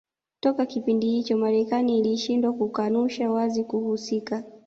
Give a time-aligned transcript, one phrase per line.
[0.39, 4.43] Toka kipindi hicho Marekani ilishindwa kukanusha wazi kuhusika